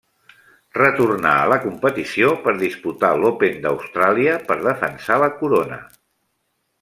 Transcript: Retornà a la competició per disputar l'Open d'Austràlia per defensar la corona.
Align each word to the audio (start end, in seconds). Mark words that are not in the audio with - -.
Retornà 0.77 1.33
a 1.41 1.49
la 1.53 1.57
competició 1.65 2.31
per 2.47 2.55
disputar 2.63 3.13
l'Open 3.25 3.61
d'Austràlia 3.67 4.33
per 4.51 4.61
defensar 4.65 5.23
la 5.25 5.29
corona. 5.43 5.79